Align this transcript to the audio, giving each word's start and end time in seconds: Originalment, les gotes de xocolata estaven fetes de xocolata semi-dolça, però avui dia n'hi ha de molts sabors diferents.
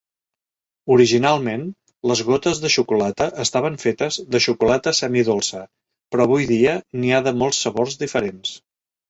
Originalment, 0.93 1.65
les 2.11 2.23
gotes 2.29 2.61
de 2.63 2.71
xocolata 2.75 3.27
estaven 3.43 3.77
fetes 3.83 4.17
de 4.37 4.41
xocolata 4.47 4.95
semi-dolça, 5.01 5.63
però 6.15 6.27
avui 6.29 6.49
dia 6.55 6.75
n'hi 6.99 7.13
ha 7.13 7.23
de 7.31 7.37
molts 7.45 7.63
sabors 7.69 8.01
diferents. 8.07 8.59